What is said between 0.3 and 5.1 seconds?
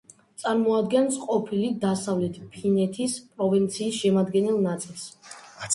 წარმოადგენს ყოფილი დასავლეთ ფინეთის პროვინციის შემადგენელ ნაწილს.